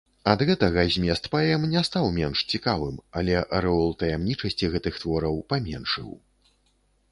[0.31, 6.11] Ад гэтага змест паэм не стаў менш цікавым, але арэол таямнічасці гэтых твораў паменшыў.